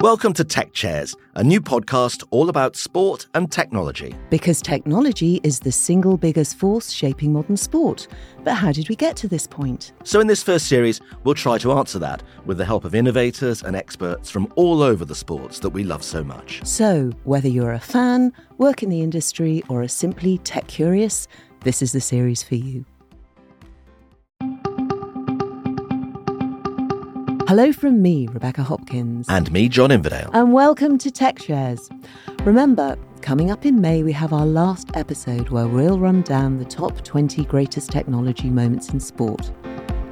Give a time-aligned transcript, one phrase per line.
[0.00, 4.14] Welcome to Tech Chairs, a new podcast all about sport and technology.
[4.30, 8.08] Because technology is the single biggest force shaping modern sport.
[8.42, 9.92] But how did we get to this point?
[10.04, 13.62] So, in this first series, we'll try to answer that with the help of innovators
[13.62, 16.64] and experts from all over the sports that we love so much.
[16.64, 21.28] So, whether you're a fan, work in the industry, or are simply tech curious,
[21.62, 22.86] this is the series for you.
[27.50, 29.26] Hello from me, Rebecca Hopkins.
[29.28, 30.30] And me, John Inverdale.
[30.32, 31.90] And welcome to Tech Chairs.
[32.44, 36.64] Remember, coming up in May, we have our last episode where we'll run down the
[36.64, 39.50] top 20 greatest technology moments in sport.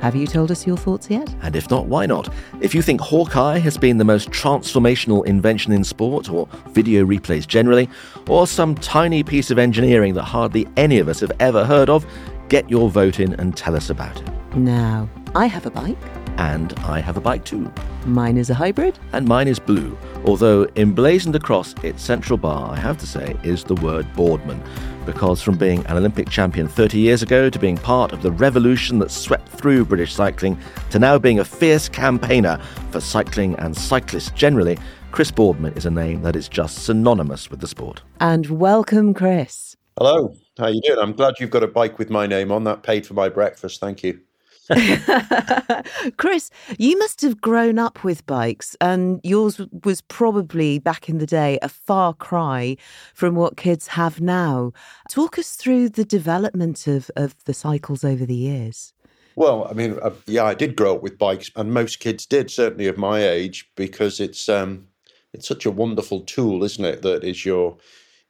[0.00, 1.32] Have you told us your thoughts yet?
[1.42, 2.28] And if not, why not?
[2.60, 7.46] If you think Hawkeye has been the most transformational invention in sport, or video replays
[7.46, 7.88] generally,
[8.28, 12.04] or some tiny piece of engineering that hardly any of us have ever heard of,
[12.48, 14.56] get your vote in and tell us about it.
[14.56, 15.96] Now, I have a bike.
[16.38, 17.70] And I have a bike too.
[18.06, 18.96] Mine is a hybrid.
[19.12, 23.64] And mine is blue, although emblazoned across its central bar, I have to say, is
[23.64, 24.62] the word Boardman.
[25.04, 29.00] Because from being an Olympic champion 30 years ago to being part of the revolution
[29.00, 30.56] that swept through British cycling
[30.90, 32.60] to now being a fierce campaigner
[32.92, 34.78] for cycling and cyclists generally,
[35.10, 38.02] Chris Boardman is a name that is just synonymous with the sport.
[38.20, 39.76] And welcome, Chris.
[39.98, 41.00] Hello, how you doing?
[41.00, 42.62] I'm glad you've got a bike with my name on.
[42.62, 43.80] That paid for my breakfast.
[43.80, 44.20] Thank you.
[46.16, 51.26] Chris, you must have grown up with bikes, and yours was probably back in the
[51.26, 52.76] day a far cry
[53.14, 54.72] from what kids have now.
[55.10, 58.92] Talk us through the development of, of the cycles over the years.
[59.36, 62.50] Well, I mean, uh, yeah, I did grow up with bikes, and most kids did,
[62.50, 64.88] certainly of my age, because it's um,
[65.32, 67.02] it's such a wonderful tool, isn't it?
[67.02, 67.78] That is your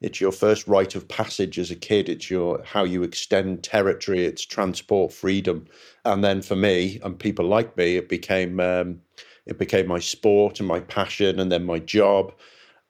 [0.00, 2.08] it's your first rite of passage as a kid.
[2.08, 4.24] It's your how you extend territory.
[4.24, 5.66] It's transport freedom,
[6.04, 9.00] and then for me and people like me, it became um,
[9.46, 12.32] it became my sport and my passion, and then my job.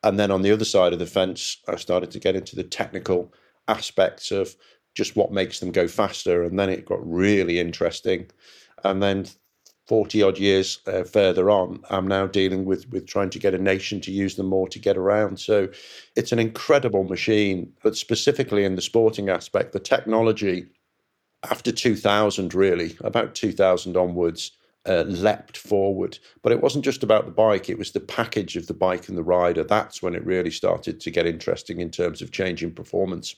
[0.04, 2.62] And then on the other side of the fence, I started to get into the
[2.62, 3.32] technical
[3.66, 4.54] aspects of
[4.94, 8.30] just what makes them go faster, and then it got really interesting.
[8.84, 9.26] And then
[9.88, 13.58] 40 odd years uh, further on, I'm now dealing with, with trying to get a
[13.58, 15.40] nation to use them more to get around.
[15.40, 15.68] So
[16.14, 20.66] it's an incredible machine, but specifically in the sporting aspect, the technology
[21.50, 24.52] after 2000, really, about 2000 onwards,
[24.86, 26.18] uh, leapt forward.
[26.42, 29.16] But it wasn't just about the bike, it was the package of the bike and
[29.16, 29.64] the rider.
[29.64, 33.34] That's when it really started to get interesting in terms of changing performance.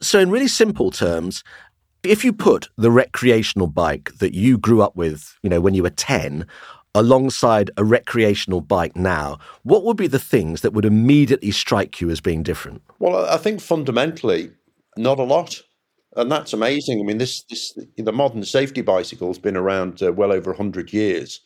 [0.00, 1.44] So, in really simple terms,
[2.02, 5.82] if you put the recreational bike that you grew up with, you know, when you
[5.82, 6.46] were 10,
[6.94, 12.10] alongside a recreational bike now, what would be the things that would immediately strike you
[12.10, 12.82] as being different?
[12.98, 14.50] Well, I think fundamentally,
[14.96, 15.62] not a lot.
[16.16, 17.00] And that's amazing.
[17.00, 20.92] I mean, this, this the modern safety bicycle has been around uh, well over 100
[20.92, 21.40] years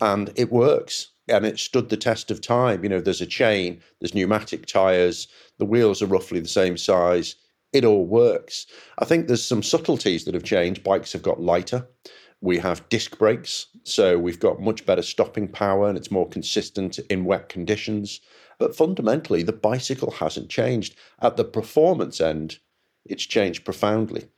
[0.00, 2.82] and it works and it stood the test of time.
[2.82, 5.28] You know, there's a chain, there's pneumatic tires,
[5.58, 7.34] the wheels are roughly the same size
[7.72, 8.66] it all works.
[8.98, 10.84] I think there's some subtleties that have changed.
[10.84, 11.86] Bikes have got lighter.
[12.40, 16.98] We have disc brakes, so we've got much better stopping power and it's more consistent
[17.10, 18.20] in wet conditions.
[18.58, 20.96] But fundamentally, the bicycle hasn't changed.
[21.20, 22.58] At the performance end,
[23.04, 24.28] it's changed profoundly.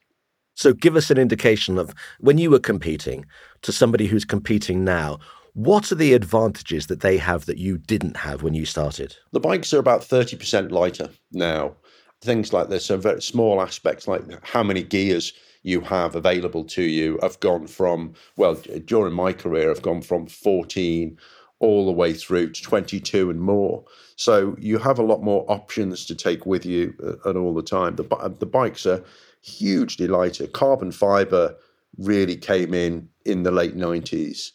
[0.54, 3.26] So, give us an indication of when you were competing
[3.62, 5.18] to somebody who's competing now,
[5.54, 9.16] what are the advantages that they have that you didn't have when you started?
[9.32, 11.76] The bikes are about 30% lighter now
[12.20, 12.86] things like this.
[12.86, 17.66] So very small aspects like how many gears you have available to you have gone
[17.66, 21.18] from well during my career I've gone from 14
[21.60, 23.84] all the way through to 22 and more.
[24.14, 27.62] So you have a lot more options to take with you uh, at all the
[27.62, 27.96] time.
[27.96, 28.04] The
[28.38, 29.02] the bikes are
[29.42, 30.46] hugely lighter.
[30.46, 31.56] Carbon fiber
[31.96, 34.52] really came in in the late 90s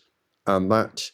[0.48, 1.12] and that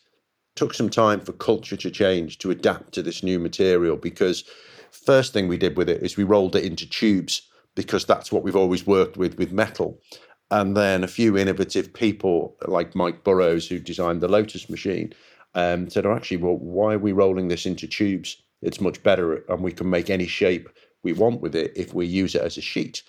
[0.55, 4.43] took some time for culture to change to adapt to this new material because
[4.91, 7.41] First thing we did with it is we rolled it into tubes
[7.75, 9.99] because that's what we've always worked with with metal.
[10.51, 15.13] And then a few innovative people like Mike Burrows, who designed the Lotus machine,
[15.53, 18.41] um, said, oh, actually, well, why are we rolling this into tubes?
[18.61, 20.69] It's much better and we can make any shape
[21.03, 23.03] we want with it if we use it as a sheet.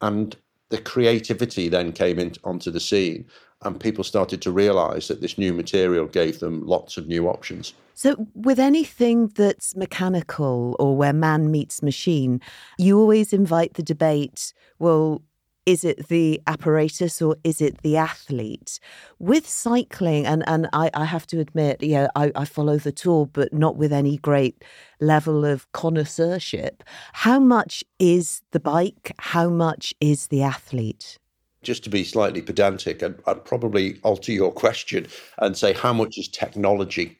[0.00, 0.36] And
[0.70, 3.26] the creativity then came in, onto the scene
[3.62, 7.72] and people started to realize that this new material gave them lots of new options.
[7.94, 12.40] So, with anything that's mechanical or where man meets machine,
[12.78, 15.22] you always invite the debate well,
[15.66, 18.78] is it the apparatus or is it the athlete?
[19.18, 23.26] With cycling, and, and I, I have to admit, yeah, I, I follow the tour,
[23.26, 24.64] but not with any great
[25.00, 26.84] level of connoisseurship.
[27.12, 29.12] How much is the bike?
[29.18, 31.18] How much is the athlete?
[31.62, 35.08] just to be slightly pedantic, I'd, I'd, probably alter your question
[35.38, 37.18] and say how much is technology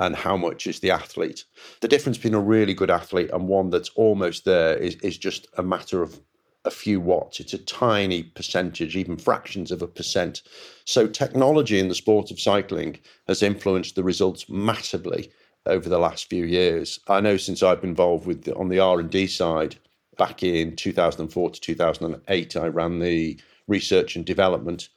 [0.00, 1.44] and how much is the athlete.
[1.82, 5.46] The difference between a really good athlete and one that's almost there is, is just
[5.56, 6.20] a matter of
[6.66, 7.40] a few watts.
[7.40, 10.42] It's a tiny percentage, even fractions of a percent.
[10.84, 12.98] So technology in the sport of cycling
[13.28, 15.30] has influenced the results massively
[15.64, 17.00] over the last few years.
[17.08, 19.76] I know since I've been involved with the, on the R&D side
[20.18, 24.88] back in 2004 to 2008 I ran the research and development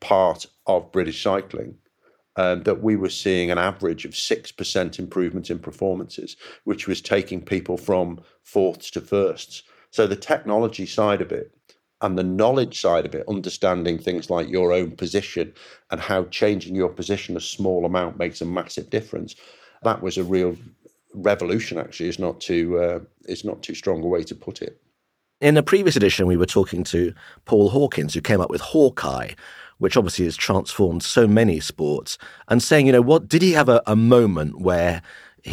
[0.00, 1.76] part of British cycling
[2.36, 7.42] um, that we were seeing an average of 6% improvement in performances, which was taking
[7.42, 9.64] people from fourths to firsts.
[9.98, 11.52] So the technology side of it
[12.02, 15.52] and the knowledge side of it, understanding things like your own position
[15.90, 19.34] and how changing your position a small amount makes a massive difference.
[19.82, 20.56] That was a real
[21.14, 21.78] revolution.
[21.78, 24.80] Actually, is not too uh, is not too strong a way to put it.
[25.40, 27.12] In a previous edition, we were talking to
[27.44, 29.32] Paul Hawkins, who came up with Hawkeye,
[29.78, 33.68] which obviously has transformed so many sports, and saying, you know, what did he have
[33.68, 35.02] a, a moment where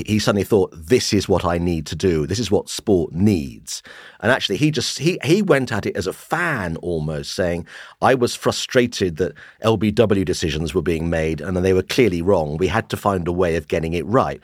[0.06, 2.28] he suddenly thought, this is what I need to do.
[2.28, 3.82] This is what sport needs.
[4.20, 7.68] And actually, he just he he went at it as a fan almost, saying,
[8.02, 9.34] I was frustrated that
[9.64, 12.58] LBW decisions were being made and they were clearly wrong.
[12.58, 14.40] We had to find a way of getting it right.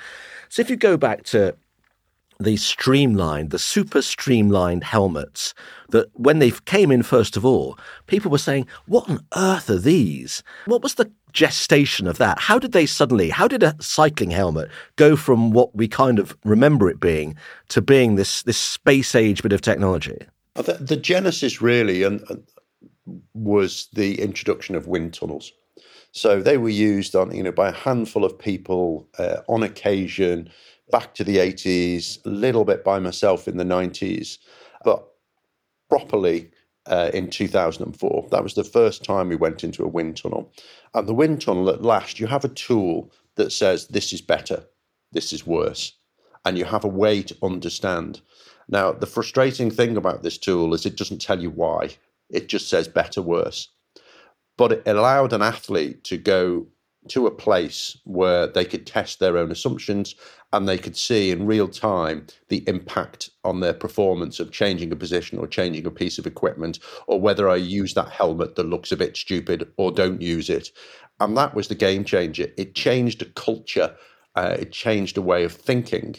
[0.50, 1.56] So if you go back to
[2.44, 5.53] the streamlined, the super streamlined helmets
[5.89, 7.77] that when they came in first of all,
[8.07, 10.44] people were saying, What on earth are these?
[10.65, 12.39] What was the gestation of that?
[12.39, 16.37] How did they suddenly, how did a cycling helmet go from what we kind of
[16.43, 17.35] remember it being
[17.69, 20.17] to being this, this space age bit of technology?
[20.55, 22.23] Uh, the, the genesis really and,
[23.33, 25.51] was the introduction of wind tunnels.
[26.11, 30.49] So they were used on, you know, by a handful of people uh, on occasion
[30.91, 34.37] back to the 80s, a little bit by myself in the 90s,
[34.83, 35.07] but
[35.89, 36.51] properly
[36.87, 38.27] uh, in 2004.
[38.31, 40.51] That was the first time we went into a wind tunnel.
[40.93, 44.65] And the wind tunnel, at last, you have a tool that says this is better,
[45.11, 45.93] this is worse,
[46.45, 48.21] and you have a way to understand.
[48.67, 51.97] Now, the frustrating thing about this tool is it doesn't tell you why,
[52.29, 53.69] it just says better, worse.
[54.57, 56.67] But it allowed an athlete to go
[57.09, 60.15] to a place where they could test their own assumptions
[60.53, 64.95] and they could see in real time the impact on their performance of changing a
[64.95, 68.92] position or changing a piece of equipment or whether I use that helmet that looks
[68.92, 70.69] a bit stupid or don't use it.
[71.19, 72.48] And that was the game changer.
[72.57, 73.95] It changed a culture,
[74.36, 76.15] uh, it changed a way of thinking.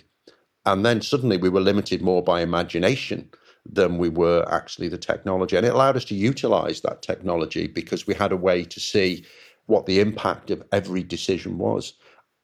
[0.65, 3.31] And then suddenly we were limited more by imagination
[3.65, 5.57] than we were actually the technology.
[5.57, 9.25] And it allowed us to utilize that technology because we had a way to see
[9.67, 11.95] what the impact of every decision was.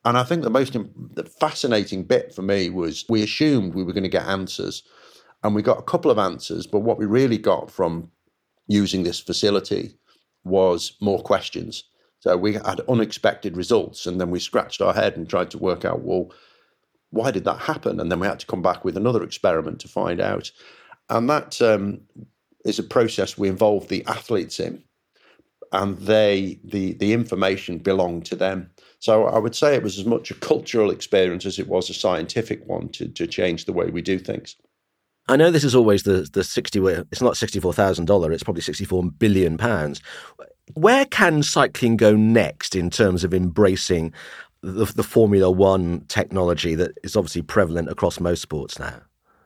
[0.04, 3.92] And I think the most the fascinating bit for me was we assumed we were
[3.92, 4.82] going to get answers,
[5.42, 6.66] and we got a couple of answers.
[6.66, 8.10] But what we really got from
[8.66, 9.98] using this facility
[10.44, 11.84] was more questions.
[12.20, 15.84] So we had unexpected results, and then we scratched our head and tried to work
[15.84, 16.32] out, well,
[17.10, 18.00] why did that happen?
[18.00, 20.50] And then we had to come back with another experiment to find out.
[21.08, 22.00] And that um,
[22.64, 24.82] is a process we involved the athletes in
[25.72, 28.70] and they the the information belonged to them.
[29.00, 31.94] So I would say it was as much a cultural experience as it was a
[31.94, 34.56] scientific one to to change the way we do things.
[35.28, 36.80] I know this is always the the sixty.
[36.80, 38.32] It's not sixty four thousand dollar.
[38.32, 40.00] It's probably sixty four billion pounds.
[40.74, 44.12] Where can cycling go next in terms of embracing
[44.62, 49.00] the, the Formula One technology that is obviously prevalent across most sports now?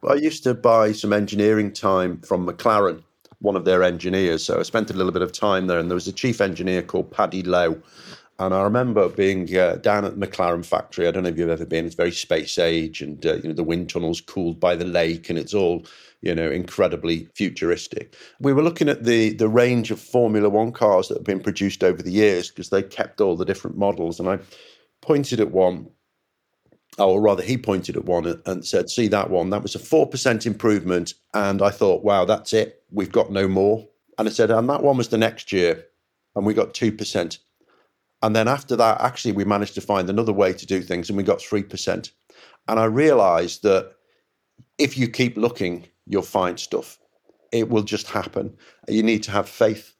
[0.09, 3.03] I used to buy some engineering time from McLaren
[3.43, 4.45] one of their engineers.
[4.45, 6.83] So I spent a little bit of time there, and there was a chief engineer
[6.83, 7.81] called Paddy Lowe.
[8.39, 11.07] And I remember being uh, down at the McLaren factory.
[11.07, 11.85] I don't know if you've ever been.
[11.85, 15.29] It's very space age, and uh, you know the wind tunnel's cooled by the lake,
[15.29, 15.85] and it's all
[16.23, 18.17] you know incredibly futuristic.
[18.41, 21.85] We were looking at the the range of Formula One cars that have been produced
[21.85, 24.39] over the years because they kept all the different models, and I
[25.03, 25.89] pointed at one
[26.99, 29.51] or rather, he pointed at one and said, See that one?
[29.51, 31.15] That was a 4% improvement.
[31.33, 32.82] And I thought, wow, that's it.
[32.93, 33.89] We've got no more.
[34.19, 35.85] And I said, And that one was the next year.
[36.35, 37.39] And we got 2%.
[38.23, 41.17] And then after that, actually, we managed to find another way to do things and
[41.17, 42.11] we got 3%.
[42.69, 43.93] And I realized that
[44.79, 46.99] if you keep looking, you'll find stuff.
[47.51, 48.57] It will just happen.
[48.89, 49.95] You need to have faith.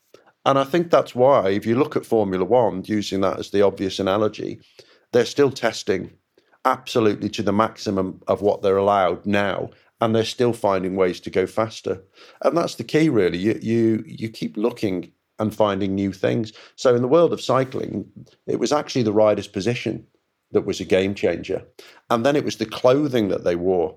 [0.45, 3.63] And I think that's why, if you look at Formula One, using that as the
[3.63, 4.61] obvious analogy,
[5.13, 6.13] they're still testing
[6.65, 9.71] absolutely to the maximum of what they're allowed now
[10.03, 12.03] and they're still finding ways to go faster.
[12.43, 13.39] And that's the key really.
[13.39, 16.53] You you you keep looking and finding new things.
[16.75, 18.11] So in the world of cycling
[18.47, 20.05] it was actually the rider's position
[20.51, 21.63] that was a game changer.
[22.11, 23.97] And then it was the clothing that they wore.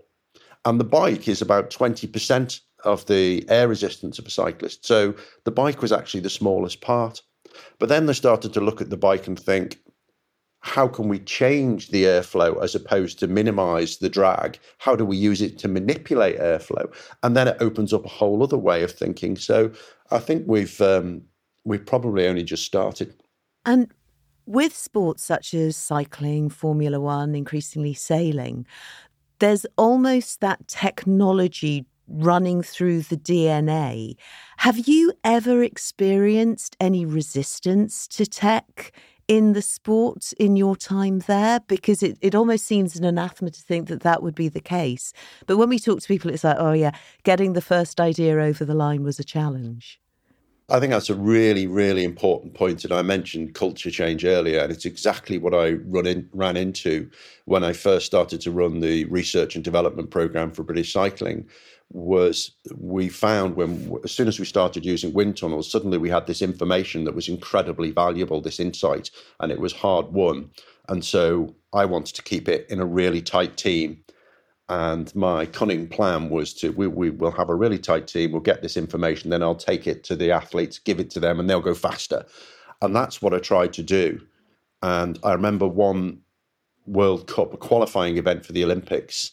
[0.63, 4.85] And the bike is about 20% of the air resistance of a cyclist.
[4.85, 7.21] So the bike was actually the smallest part.
[7.79, 9.79] But then they started to look at the bike and think
[10.65, 14.57] how can we change the airflow as opposed to minimize the drag?
[14.79, 16.91] How do we use it to manipulate airflow?
[17.21, 19.37] And then it opens up a whole other way of thinking.
[19.37, 19.71] So
[20.09, 21.21] I think we've um,
[21.65, 23.13] we've probably only just started.
[23.63, 23.91] And
[24.47, 28.65] with sports such as cycling, Formula One, increasingly sailing,
[29.37, 34.15] there's almost that technology running through the DNA.
[34.57, 38.91] Have you ever experienced any resistance to tech
[39.27, 41.59] in the sport in your time there?
[41.67, 45.13] Because it, it almost seems an anathema to think that that would be the case.
[45.47, 46.91] But when we talk to people, it's like, oh, yeah,
[47.23, 49.99] getting the first idea over the line was a challenge.
[50.67, 52.83] I think that's a really, really important point.
[52.83, 57.09] And I mentioned culture change earlier, and it's exactly what I run in, ran into
[57.45, 61.47] when I first started to run the research and development program for British Cycling
[61.91, 66.25] was we found when as soon as we started using wind tunnels suddenly we had
[66.25, 70.49] this information that was incredibly valuable this insight and it was hard won
[70.89, 74.03] and so i wanted to keep it in a really tight team
[74.69, 78.41] and my cunning plan was to we, we will have a really tight team we'll
[78.41, 81.49] get this information then i'll take it to the athletes give it to them and
[81.49, 82.25] they'll go faster
[82.81, 84.19] and that's what i tried to do
[84.81, 86.19] and i remember one
[86.87, 89.31] world cup a qualifying event for the olympics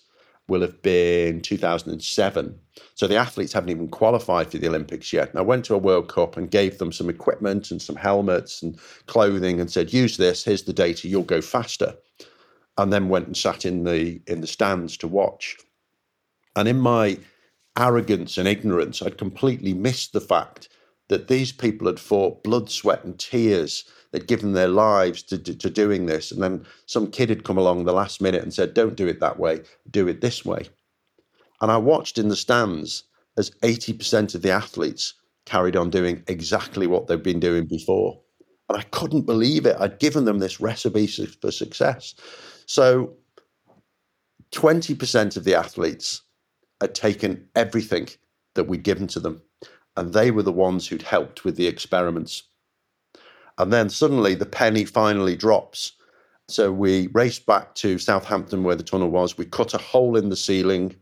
[0.48, 2.58] will have been 2007.
[2.94, 5.30] So the athletes haven't even qualified for the Olympics yet.
[5.30, 8.62] And I went to a World Cup and gave them some equipment and some helmets
[8.62, 11.94] and clothing and said, use this, here's the data, you'll go faster.
[12.78, 15.56] And then went and sat in the in the stands to watch.
[16.56, 17.18] And in my
[17.78, 20.68] arrogance and ignorance, I'd completely missed the fact
[21.08, 25.54] that these people had fought blood, sweat, and tears they'd given their lives to, to,
[25.56, 26.30] to doing this.
[26.30, 29.20] And then some kid had come along the last minute and said, don't do it
[29.20, 30.68] that way, do it this way.
[31.60, 33.04] And I watched in the stands
[33.36, 35.14] as 80% of the athletes
[35.46, 38.20] carried on doing exactly what they've been doing before.
[38.68, 39.76] And I couldn't believe it.
[39.80, 42.14] I'd given them this recipe for success.
[42.66, 43.14] So
[44.52, 46.22] 20% of the athletes
[46.80, 48.08] had taken everything
[48.54, 49.42] that we'd given to them.
[49.96, 52.44] And they were the ones who'd helped with the experiments.
[53.58, 55.92] And then suddenly the penny finally drops.
[56.48, 59.38] So we raced back to Southampton where the tunnel was.
[59.38, 60.96] We cut a hole in the ceiling.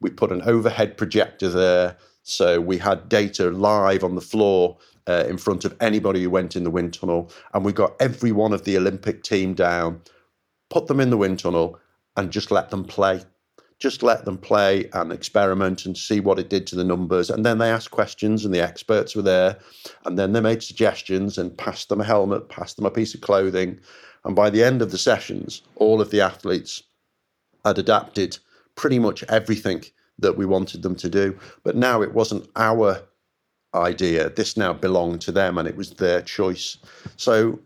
[0.00, 1.96] We put an overhead projector there.
[2.22, 6.56] So we had data live on the floor uh, in front of anybody who went
[6.56, 7.30] in the wind tunnel.
[7.54, 10.00] And we got every one of the Olympic team down,
[10.70, 11.78] put them in the wind tunnel,
[12.16, 13.22] and just let them play
[13.80, 17.30] just let them play and experiment and see what it did to the numbers.
[17.30, 19.58] And then they asked questions, and the experts were there.
[20.04, 23.22] And then they made suggestions and passed them a helmet, passed them a piece of
[23.22, 23.80] clothing.
[24.24, 26.82] And by the end of the sessions, all of the athletes
[27.64, 28.38] had adapted
[28.76, 29.82] pretty much everything
[30.18, 31.38] that we wanted them to do.
[31.62, 33.00] But now it wasn't our
[33.74, 34.28] idea.
[34.28, 36.76] This now belonged to them and it was their choice.
[37.16, 37.58] So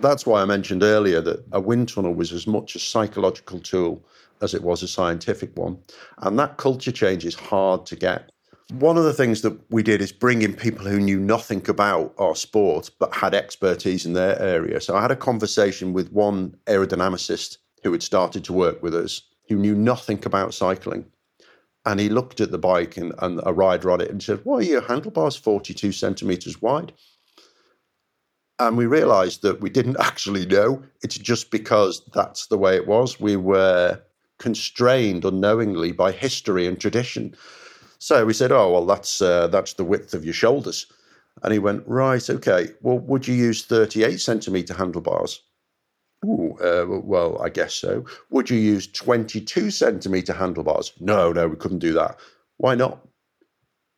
[0.00, 4.04] that's why I mentioned earlier that a wind tunnel was as much a psychological tool
[4.40, 5.78] as it was a scientific one.
[6.18, 8.30] And that culture change is hard to get.
[8.70, 12.14] One of the things that we did is bring in people who knew nothing about
[12.18, 14.80] our sport but had expertise in their area.
[14.80, 19.22] So I had a conversation with one aerodynamicist who had started to work with us
[19.48, 21.04] who knew nothing about cycling.
[21.84, 24.58] And he looked at the bike and, and a rider on it and said, Why
[24.58, 26.92] are your handlebars 42 centimeters wide?
[28.58, 30.82] And we realized that we didn't actually know.
[31.02, 33.20] It's just because that's the way it was.
[33.20, 34.00] We were
[34.38, 37.34] constrained unknowingly by history and tradition.
[37.98, 40.86] So we said, "Oh well, that's uh, that's the width of your shoulders,"
[41.44, 42.70] and he went, "Right, okay.
[42.82, 45.40] Well, would you use thirty-eight centimeter handlebars?"
[46.24, 48.04] Ooh, uh, well, I guess so.
[48.30, 50.92] Would you use twenty-two centimeter handlebars?
[50.98, 52.18] No, no, we couldn't do that.
[52.56, 53.06] Why not?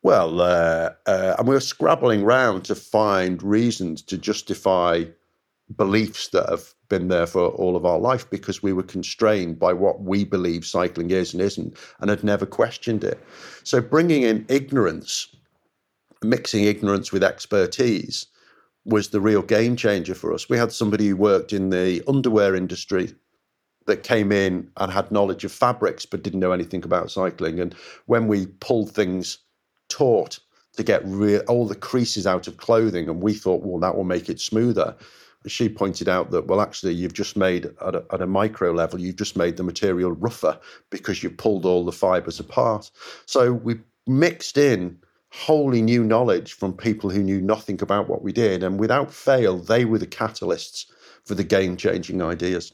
[0.05, 5.05] Well, uh, uh and we were scrabbling round to find reasons to justify
[5.75, 9.73] beliefs that have been there for all of our life because we were constrained by
[9.73, 13.19] what we believe cycling is and isn't and had never questioned it.
[13.63, 15.35] So bringing in ignorance,
[16.21, 18.27] mixing ignorance with expertise
[18.85, 20.47] was the real game changer for us.
[20.47, 23.15] We had somebody who worked in the underwear industry
[23.87, 27.59] that came in and had knowledge of fabrics but didn't know anything about cycling.
[27.59, 27.73] And
[28.05, 29.39] when we pulled things
[29.89, 30.39] taut
[30.75, 34.03] to get real, all the creases out of clothing, and we thought, well, that will
[34.03, 34.95] make it smoother.
[35.47, 38.99] She pointed out that well actually you've just made at a, at a, micro level
[38.99, 42.89] you've just made the material rougher because you pulled all the fibers apart.
[43.27, 44.97] So we mixed in
[45.29, 49.57] wholly new knowledge from people who knew nothing about what we did and without fail
[49.57, 50.85] they were the catalysts
[51.25, 52.71] for the game changing ideas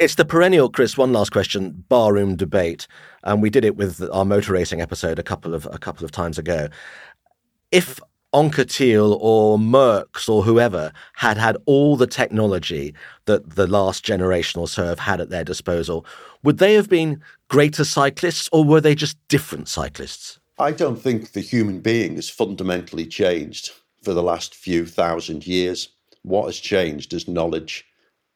[0.00, 0.96] it's the perennial, Chris.
[0.96, 2.88] One last question: barroom debate,
[3.22, 6.10] and we did it with our motor racing episode a couple of a couple of
[6.10, 6.68] times ago.
[7.70, 8.00] If
[8.32, 12.94] Anquetil or Merckx or whoever had had all the technology
[13.26, 16.06] that the last generation or so have had at their disposal,
[16.42, 20.40] would they have been greater cyclists or were they just different cyclists?
[20.58, 25.88] I don't think the human being has fundamentally changed for the last few thousand years.
[26.22, 27.84] What has changed is knowledge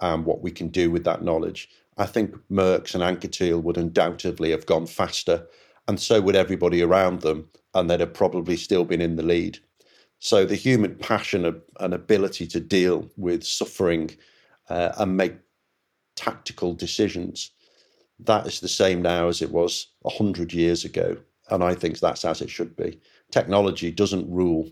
[0.00, 1.68] and what we can do with that knowledge.
[1.96, 5.46] I think Merckx and Anquetil would undoubtedly have gone faster,
[5.86, 9.58] and so would everybody around them, and they'd have probably still been in the lead.
[10.18, 14.10] So the human passion and ability to deal with suffering
[14.68, 15.34] uh, and make
[16.16, 17.50] tactical decisions,
[18.20, 21.16] that is the same now as it was 100 years ago.
[21.50, 23.00] And I think that's as it should be.
[23.30, 24.70] Technology doesn't rule,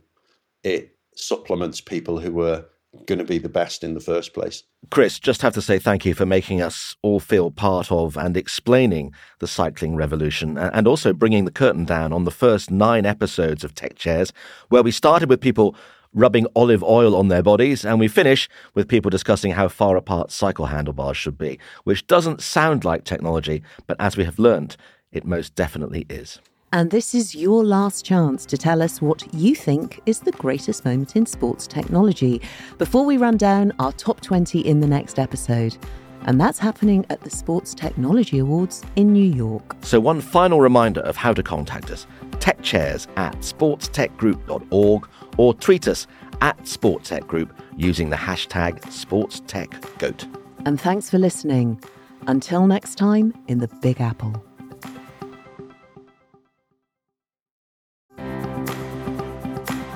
[0.63, 2.65] it supplements people who were
[3.07, 4.65] going to be the best in the first place.
[4.91, 8.37] Chris, just have to say thank you for making us all feel part of and
[8.37, 13.65] explaining the cycling revolution and also bringing the curtain down on the first nine episodes
[13.65, 14.33] of Tech Chairs,
[14.69, 15.75] where we started with people
[16.15, 20.31] rubbing olive oil on their bodies, and we finish with people discussing how far apart
[20.31, 24.77] cycle handlebars should be, which doesn't sound like technology, but as we have learned,
[25.11, 26.39] it most definitely is.
[26.75, 30.87] And this is your last chance to tell us what you think is the greatest
[30.87, 32.41] moment in sports technology
[32.79, 35.77] before we run down our top 20 in the next episode.
[36.23, 39.77] And that's happening at the Sports Technology Awards in New York.
[39.83, 42.07] So, one final reminder of how to contact us
[42.39, 46.07] techchairs at sportstechgroup.org or tweet us
[46.41, 50.39] at sportstechgroup using the hashtag SportsTechGoat.
[50.65, 51.83] And thanks for listening.
[52.29, 54.43] Until next time in the Big Apple.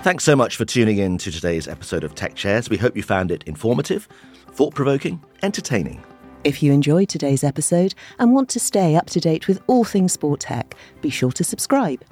[0.07, 2.71] Thanks so much for tuning in to today's episode of Tech Chairs.
[2.71, 4.07] We hope you found it informative,
[4.53, 6.01] thought provoking, entertaining.
[6.45, 10.13] If you enjoyed today's episode and want to stay up to date with all things
[10.13, 12.05] sport tech, be sure to subscribe.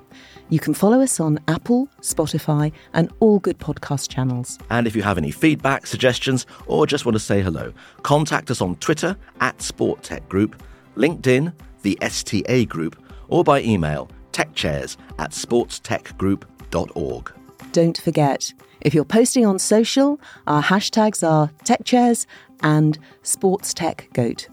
[0.49, 4.59] You can follow us on Apple, Spotify, and all good podcast channels.
[4.71, 7.73] And if you have any feedback, suggestions, or just want to say hello,
[8.03, 10.61] contact us on Twitter at Sport Tech Group,
[10.97, 17.44] LinkedIn, the STA Group, or by email techchairs at sportstechgroup.org.
[17.75, 22.25] Don't forget, if you're posting on social, our hashtags are TechChairs
[22.63, 24.47] and SportsTechGoat.